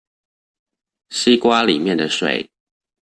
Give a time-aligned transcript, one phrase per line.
[1.11, 2.49] 西瓜裡面的水